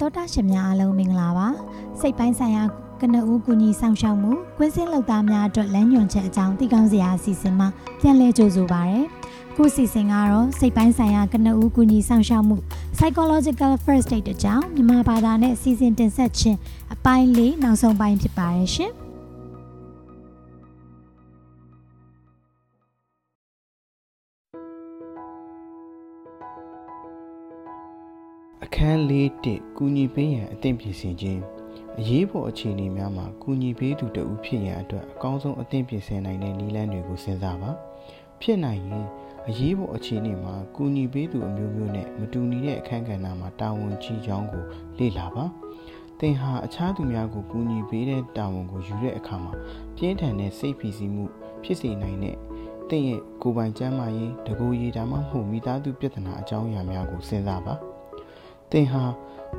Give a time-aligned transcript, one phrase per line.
[0.00, 1.48] တောတာရှင်များအားလုံးမင်္ဂလာပါ
[2.00, 2.62] စိတ်ပိုင်းဆိုင်ရာ
[3.00, 7.68] ကနဦးကူညီဆောင်ရှောက်မှုကွင်းစင်းလောက်သားများအတွက်လမ်းညွှန်ချက်အကြောင်းသိကောင်းစရာအစီအစဉ်မှာ
[8.00, 9.00] ပြန်လည်ကြိုဆိုပါရစေ
[9.56, 12.56] ခုစီစဉ်ကတော့စိတ်ပိုင်းဆိုင်ရာကနဦးကူညီဆောင်ရှောက်မှု
[12.96, 16.58] psychological first aid အကြောင်းမြန်မာဘာသာနဲ့စီစဉ်တင်ဆက်ခြင်း
[16.94, 18.92] အပိုင်းလေးနောက်ဆုံးပိုင်းဖြစ်ပါတယ်ရှင်
[28.64, 29.12] အခန်း၄
[29.44, 31.42] တစ်ကူညီပေးရန်အသင့်ပြင်ဆင်ခြင်း
[31.98, 37.70] အရေးပေါ်အခြေအနေများမှာကူညီပေးသူတဦးဖြစ်ရန်အတွက်အကောင်းဆုံးအသင့်ပြင်ဆင်နိုင်တဲ့နည်းလမ်းတွေကိုစဉ်းစားပါ
[38.40, 39.04] ဖြစ်နိုင်ရင်
[39.48, 44.64] အရေးပေါ်အခြေအနေမှာကူညီပေးသူအမျိုးမျိုးနဲ့မတူညီတဲ့အခန်းကဏ္ဍမှာတာဝန်ကြီးကြောင်းကို
[44.98, 45.44] လေ့လာပါ
[46.18, 49.52] သင်ဟာအခြားသူများကိုကူညီပေးတဲ့တာဝန်ကိုယူတဲ့အခါမှာ
[49.96, 51.24] ပြင်းထန်တဲ့စိတ်ဖိစီးမှု
[51.62, 52.36] ဖြစ်စေနိုင်တဲ့
[52.88, 57.76] သင်ရဲ့ကိုယ်ပိုင်ကျန်းမာရေးတကူရေးဒါမှမဟုတ်မိသားစုပြဿနာအကြောင်းအရာများကိုစဉ်းစားပါ
[58.72, 59.04] သင်ဟာ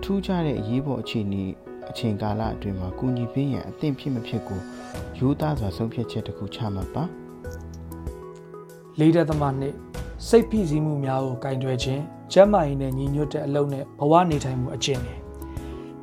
[0.04, 1.44] ထူးခြားတဲ့အရေးပေါ်အခြေအနေ
[1.90, 4.60] အချိန်ကာလအတွင်းမှာကူညီပေးရန်အသင့်ဖြစ်မဖြစ်ကို
[5.20, 7.04] ရိုးသားစွာဆုံးဖြတ်ချက်တစ်ခုချမှတ်ပါ
[9.00, 9.74] လေးတဲ့သမနှစ်
[10.28, 15.16] စိတ်ဖိစီးမှုများကိုကင်တွယ်ခြင်းကျန်းမာရေးနဲ့ညီညွတ်တဲ့အလုပ်နဲ့ဘဝနေထိုင်မှုအကျင့်တွေ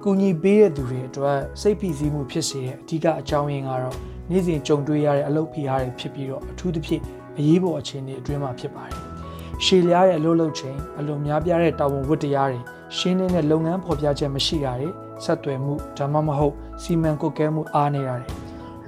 [0.03, 3.97] ကူညီပေးတဲ့သူတွေအတွက်စိတ်ဖိစီးမှုဖြစ်စေတဲ့အဓိကအကြောင်းရင်းကတော့
[4.31, 7.03] နေ့စဉ်ကြုံတွေ့ရတဲ့အလုပ်ဖိအားတွေဖြစ်ပြီးတော့အထူးသဖြင့်
[7.39, 8.99] အရေးပေါ်အခြေအနေအတွင်းမှာဖြစ်ပါတယ်
[9.65, 12.61] ရှည်လျားတဲ့အလုပ်လုပ်ချိန်အလွန်များပြားတဲ့တာဝန်ဝတ္တရားတွေ
[12.99, 14.89] ရှင်းနေတဲ့လုပ်ငန်းဖော်ပြချက်မရှိတာတွေ
[15.25, 18.31] ဆက်သွယ်မှုဒါမှမဟုတ်စီမံကွပ်ကဲမှုအားနေတာတွေ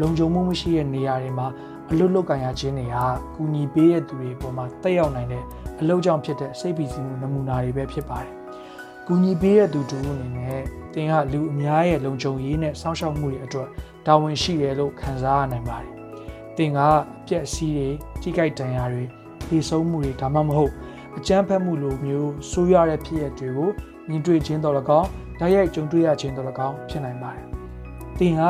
[0.00, 1.46] လုံခြုံမှုမရှိတဲ့နေရာတွေမှာ
[1.90, 5.42] အလွတ်လုတ်ကန်ရခြင်းတွေဟာကူညီပေးတဲ့သူတွေပေါ်မှာတက်ရောက်နိုင်တဲ့
[5.80, 8.32] အလုပ်ကြောင့်ဖြစ်တဲ့စိတ်ပီစီမှုနမူနာတွေပဲဖြစ်ပါတယ်။
[9.06, 10.62] ကူညီပေးတဲ့သူတူအနေနဲ့
[10.94, 13.68] တင်ကလူအများရဲ့လုံခြုံရေးနဲ့စောင့်ရှောက်မှုတွေအတွက်
[14.06, 15.92] တာဝန်ရှိတယ်လို့ခံစားရနိုင်ပါတယ်။
[16.56, 17.88] တင်ကအပြက်စီးတွေ
[18.22, 19.04] ကြီးကြိုက်တန်ရာတွေ
[19.48, 20.72] ဒီဆုံးမှုတွေဒါမှမဟုတ်
[21.16, 23.70] အကြမ်းဖက်မှုလိုမျိုးဆိုးရွားတဲ့ဖြစ်ရပ်တွေကို
[24.08, 27.46] မြင်တွေ့ခြင်းတော်၎င်းဓာတ်ရိုက်ကြုံတွေ့ရခြင်းတော်၎င်းဖြစ်နိုင်ပါတယ်။
[28.18, 28.42] တင်က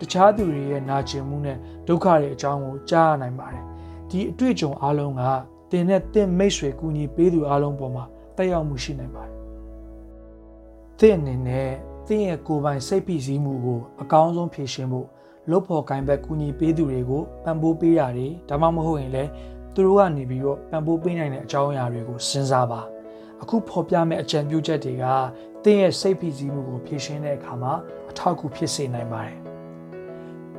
[0.00, 3.62] တခြားသူတွေရဲ့နာကျင်မှုနဲ့ဒုက္ခတွေအကြောင်းကိုကြားရနိုင်ပါတယ်။
[4.10, 5.22] ဒီအတွေ့အကြုံအလုံးက
[5.70, 8.04] တင်နဲ့တင့်မိတ်ဆွေကူညီပေးသူအလုံးပေါ်မှာ
[8.36, 9.34] တက်ရောက်မှုရှိနိုင်ပါတယ်။
[10.98, 11.70] တင့်အနေနဲ့
[12.06, 15.08] တင့်ရဲ့ကိုယ်ပိုင်စိတ်ဖိစီးမှုကိုအကောင်းဆုံးဖြေရှင်းဖို့
[15.50, 19.30] လုပ်ဖို့ကိုင်းဘက်ကူညီပေးသူတွေကိုပံ့ပိုးပေးတာတွေဒါမှမဟုတ်ရင်လည်း
[19.74, 22.93] သူတို့ကနေပြီးတော့ပံ့ပိုးပေးနိုင်တဲ့အကြောင်းအရာတွေကိုစဉ်းစားပါ
[23.44, 25.04] အခုဖော်ပြမယ့်အကြံပြုချက်တွေက
[25.64, 27.72] တင်းရဲ့စိတ်ဖိစီးမှုကိုဖြေရှင်းတဲ့အခါမှာ
[28.10, 29.36] အထောက်အကူဖြစ်စေနိုင်ပါတယ်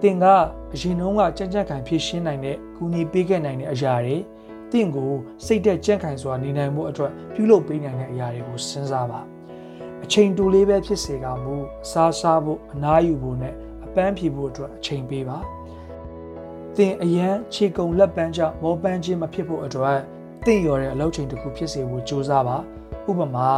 [0.02, 0.26] တင်က
[0.74, 4.18] အရင်တုန်းကကြံ့ကြံ့ခံဖြည့်ရှင်းနိုင်တဲ့ကူညီပေးခဲ့နိုင်တဲ့အရာတွေ
[4.72, 5.12] တင့်ကို
[5.46, 9.20] စိတ်သက်ကြံ့ခိုင်စွာနေနိုင်မှုအတွက်ပြုလုပ်ပေးနိုင်တဲ့အရာတွေကိုစဉ်းစားပါ
[10.04, 13.54] အချိန်တိုလေးပဲဖြစ်စေကမူအစားစားဖို့အနားယူဖို့နဲ့
[13.86, 15.38] အပန်းဖြေဖို့အတွက်အချိန်ပေးပါ
[16.76, 20.00] တင်အရန်ခြေကုံလက်ပန်းကြောင့်မောပန်းခြင်းမဖြစ်ဖို့အတွက်
[20.46, 22.58] တင့်ရော်တဲ့အလုပ်ချိန်တစ်ခုဖြစ်စေဖို့ကြိုးစားပါ
[23.10, 23.50] ဥပမာ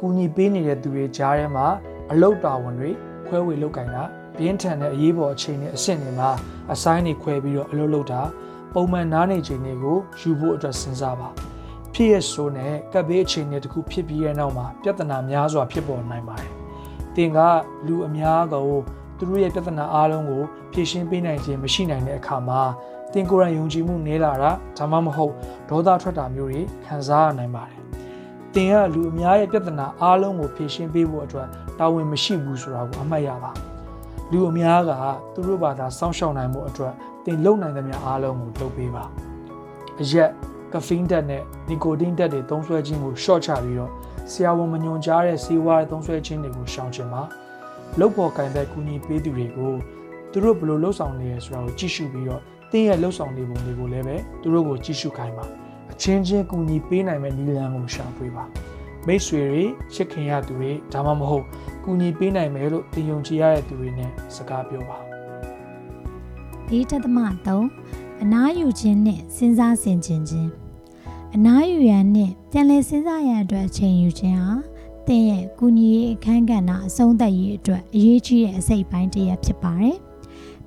[0.00, 1.66] ကူညီပေးနေတဲ့သူတွေကြားထဲမှာ
[2.12, 2.90] အလုပ်တာဝန်တွေ
[3.26, 4.02] ခွဲဝေလုပ်ကင်တာ
[4.36, 6.30] ပြင်းထန်တဲ့အရေးပေါ်အခြေအနေအဆင့်တွေမှာ
[6.72, 8.22] အဆိုင်တွေခွဲပြီးတော့အလုပ်လုပ်တာ
[8.74, 11.28] ပုံမှန်နားနေချိန်တွေကိုယူဖို့အတွက်စဉ်းစားပါ
[11.94, 16.52] ဖြစ်ရဆိုးနဲ့ကပ်ဘေးအခြေအနေတစ်ခုဖြစ်ပြီးတဲ့နောက်မှာပြဿနာများစွာဖြစ်ပေါ်နိုင်ပါတယ်
[17.16, 17.38] တင်က
[17.86, 18.78] လူအများကို
[19.18, 20.42] သူတို့ရဲ့ပြဿနာအားလုံးကို
[20.72, 22.60] ဖြေရှင်းပေးနိုင်ခြင်းမရှိနိုင်တဲ့အခါမှာ
[23.12, 25.34] တင်ကိုယ်ရန်ယုံကြည်မှုနည်းလာတာဒါမှမဟုတ်
[25.68, 27.80] ဒေါသထွက်တာမျိုးတွေခံစားရနိုင်ပါတယ်
[28.54, 33.50] တင်ကလူအများရဲ့ပြဿနာအားလုံးကိုဖြေရှင်းပေးဖို့အတွက်တာဝန်မရှိဘူးဆိုတာကိုအမှတ်ရပါ
[34.30, 34.90] လူအများက
[35.34, 36.92] သူတို့ဘာသာစောင့်ရှောက်နိုင်မှုအတွက်
[37.24, 39.04] တင်လုံနိုင်သမျှအားလုံးကိုလုပ်ပေးပါ
[40.00, 40.30] အရက်
[40.72, 43.90] ကဖင်းတက်နဲ့နီကိုတင်းတက်တွေသုံးစွဲခြင်းကို short ချပြီးတော့
[44.30, 47.22] ဆရာဝန်မညွန်ကြားတဲ့ဆေးဝါးသုံးစွဲခြင်းတွေကိုရှောင်ကျင်ပါ
[48.00, 49.74] လုပ်ပေါ်ကင်တဲ့ကူညီပေးသူတွေကို
[50.32, 55.44] သူတို့ဘယ်လိုလှုပ်ဆောင်နေရဆိုတာကိုကြည့်ရှုပြီးတော့ တင်းရဲ့လှုပ်ဆောင်နေပုံတွေကိုလည်းပဲသူတို့ကိုကြည့်ရှုခိုင်းပါ
[55.92, 58.44] အချင်းချင်းကူညီပေးနိုင်မဲ့နည်းလမ်းကိုရှာဖွေပါ
[59.06, 59.64] မိတ်ဆွေတွေ
[59.94, 61.44] ချစ်ခင်ရသူတွေဒါမှမဟုတ်
[61.84, 64.98] ကူညီပေးနိုင်မယ်လို့တင်ယုံကြည်ရတဲ့သူတွေနဲ့စကားပြောပါ
[66.68, 67.18] ဒီတသမ
[67.70, 70.50] 3အနားယူခြင်းနဲ့စဉ်းစားဆင်ခြင်ခြင်း
[71.34, 74.52] အနားယူရန်နဲ့ပြန်လည်စဉ်းစားရန်အတွက်အချိန်ယူခြင်းဟာ
[75.06, 79.96] သင်ရဲ့ကုညီရေးအခန်းကဏ္ဍအဆုံးသတ်ရေးအတွက်အရေးကြီးတဲ့အစိတ်ပိုင်းတစ်ရပ်ဖြစ်ပါတယ်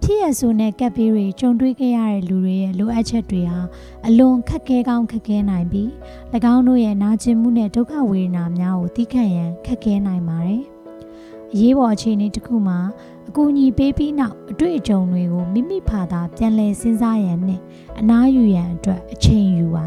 [0.05, 3.59] ဖြစ်ရဆိုနဲ့ကပ်ပေးတွေကြုံတွေ့ခဲ့ရတဲ့လူတွေရဲ့လိုအပ်ချက်တွေဟာ
[4.07, 5.89] အလွန်ခက်ခဲကောင်းခက်ခဲနိုင်ပြီး၎
[6.53, 10.63] င်းတို့ရဲ့နာကျင်မှုနဲ့ဒုက္ခဝေဒနာများကိုသိခံရန်ခက်ခဲနိုင်ပါတယ်။
[11.53, 12.79] အရေးပေါ်အခြေအနေတစ်ခုမှာ
[13.27, 17.61] အကူအညီပေးပြီးနောက်အတွေ့အကြုံတွေကိုမိမိဖာသာပြန်လည်စဉ်းစားရန်နဲ့
[17.99, 19.85] အနားယူရန်အတွက်အချိန်ယူပါ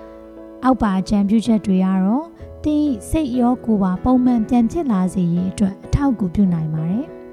[0.64, 2.24] ။အောက်ပါအကြံပြုချက်တွေကတော့
[2.64, 7.06] သင်စိတ်ရောကိုယ်ပါပုံမှန်ပြန်ဖြစ်လာစေရေးအတွက်အထောက်အကူပြုနိုင်ပါတယ်။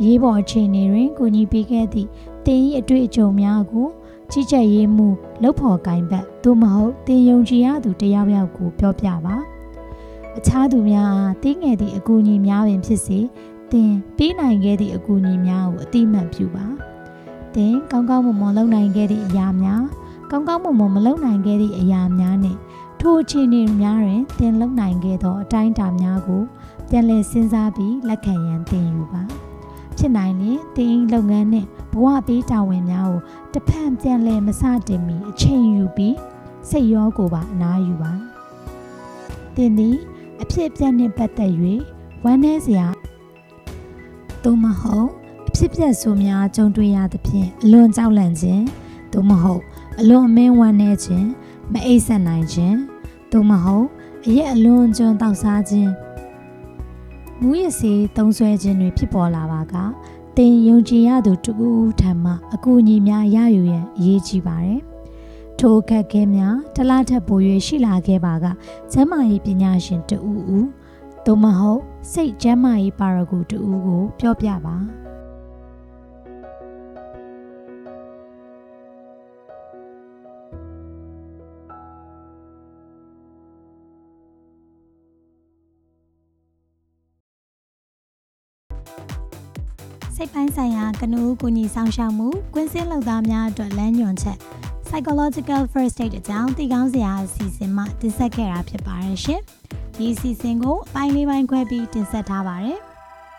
[0.00, 2.08] အရေးပေါ်အခြေအနေတွင်ကိုကြီးပေးခဲ့သည့်
[2.46, 3.86] တင်၏အတွေ့အကြုံများကို
[4.30, 5.08] ကြီးကြပ်ရေးမှု
[5.42, 9.36] လှုပ်ဖော်ကိုင်ဘက်သို့မဟုတ်တင်ယုံကြည်ရသူတယောက်ယောက်ကိုပြောပြပါ
[10.38, 13.18] အခြားသူများအားတင်းငယ်သည့်အကူအညီများပင်ဖြစ်စေ
[13.72, 16.66] တင်ပေးနိုင်ခဲ့သည့်အကူအညီများကိုအတိအမှန်ပြုပါ
[17.54, 19.82] တင်ကောင်းကောင်းမွန်မွန်လုပ်နိုင်ခဲ့သည့်အရာများ
[20.30, 22.58] ကောင်းကောင်းမွန်မွန်မလုပ်နိုင်ခဲ့သည့်အရာများနှင့်
[23.00, 26.42] ထိုအခြေအနေများတွင်တင်လုပ်နိုင်ခဲ့သောအတိုင်းအတာများကို
[26.88, 29.43] ပြန်လည်စဉ်းစားပြီးလက်ခံရန်သင်ယူပါ
[29.98, 33.20] ဖြစ်နိုင်ရင်တင်၏လုပ်ငန်းနှင့်ဘဝပေးတာဝန်များကို
[33.52, 36.16] တစ်ဖက်ပြန်လည်မစတင်မီအချိန်ယူပြီး
[36.68, 38.12] စိတ်ရောကိုယ်ပါအနားယူပါ
[39.54, 39.96] တင်သည်
[40.42, 41.52] အဖြစ်အပျက်နှင့်ပတ်သက်၍
[42.24, 42.86] ဝမ်းနည်းစရာ
[44.42, 45.08] သို့မဟုတ်
[45.48, 48.64] အဖြစ်အပျက်ဆိုများကြုံတွေ့ရသဖြင့်အလွန်ကြောက်လန့်ခြင်း
[49.12, 49.62] သို့မဟုတ်
[50.00, 51.28] အလွန်အမင်းဝမ်းနည်းခြင်း
[51.72, 52.76] မအိပ်ဆက်နိုင်ခြင်း
[53.32, 53.86] သို့မဟုတ်
[54.26, 55.90] အရက်အလွန်ကျွန်းတောက်စားခြင်း
[57.40, 59.74] မူရစီသုံးဆွဲခြင်းတွေဖြစ်ပေါ်လာပါက
[60.36, 64.80] သင်ယုံကြည်ရသူတူဦးထံမှအကူအညီများရယူရန်အရေးကြီးပါတယ်။
[65.58, 68.46] ထိုအခက်အခဲများတလားထက်ပို၍ရှိလာခဲ့ပါက
[68.92, 70.66] ကျမ်းမာရေးပညာရှင်တူဦး
[71.24, 71.80] သို့မဟုတ်
[72.12, 74.76] စိတ်ကျမ်းမာရေးပါရဂူတူဦးကို ပြောပြပါ။
[90.16, 94.38] စိတ်ပိုင်းဆိုင်ရာကနဦးကူညီဆောင်ရှောက်မှုကွင်းစင်းလုပ်သားများအတွက်လမ်းညွှန်ချက်
[94.86, 99.40] psychological first aid အကြောင်းသိကောင်းစရာအစီအစဉ်မှတင်ဆက်ခဲ့တာဖြစ်ပါတယ်ရှင်။
[99.96, 102.78] ဒီအစီအစဉ်ကိုအပိုင်းလေးပိုင်းခွဲပြီးတင်ဆက်ထားပါတယ်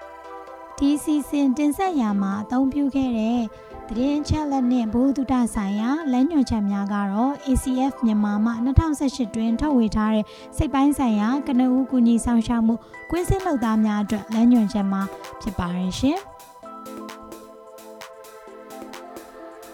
[0.77, 3.41] ။ဒီအစီအစဉ်တင်ဆက်ရာမှာအသုံးပြုခဲ့တဲ့
[3.89, 10.25] သတင်းချက်လက်နဲ့ဘုဒ္ဓတဆိုင်ရာလမ်းညွှန်ချက်များကတော့ ACF မြန်မာမှ2018တွင်ထုတ်ဝေထားတဲ့
[10.57, 12.75] စိတ်ပိုင်းဆိုင်ရာကနဦးကူညီဆောင်ရှောက်မှု
[13.11, 15.01] ကွင်းစင်းလုပ်သားများအတွက်လမ်းညွှန်ချက်မှာ
[15.41, 16.19] ဖြစ်ပါတယ်ရှင်။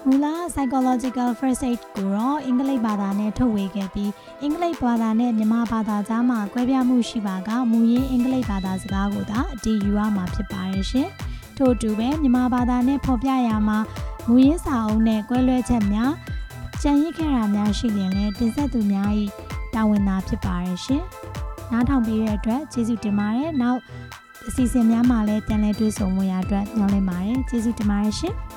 [0.08, 4.12] မူလ psychological first aid ကိုတော့အင်္ဂလိပ်ဘာသာနဲ့ထုတ်ဝေခဲ့ပြီး
[4.42, 11.08] အင်္ဂလိပ်ဘာသာနဲ့မြန်မာဘာသာကြားမှာကွဲပြားမှုရှိပါကမူရင်းအင်္ဂလိပ်ဘာသာစကားကိုသာအတည်ယူရမှာဖြစ်ပါတယ်ရှင်။
[11.58, 13.78] ထို့အတူပဲမြန်မာဘာသာနဲ့ဖော်ပြရမှာ
[14.28, 16.12] မူရင်းစာအုပ်နဲ့ကွဲလွဲချက်များ
[16.82, 19.10] ကြံရစ်ခဲ့တာများရှိရင်လည်းတင်ဆက်သူများ၏
[19.74, 21.04] တာဝန်သာဖြစ်ပါတယ်ရှင်။
[21.72, 23.80] နားထောင်ပြီးတဲ့အတွက်ကျေးဇူးတင်ပါတယ်။နောက်
[24.48, 28.36] အစီအစဉ်များမှာလည်းပြန်လည်တွေ့ဆုံမှုရအတွက်ညွှန်လင့်ပါတယ်။ကျေးဇူးတင်ပါတယ်ရှင်။